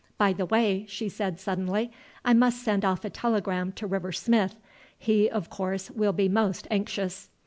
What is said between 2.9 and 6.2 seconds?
a telegram to River Smith; he, of course, will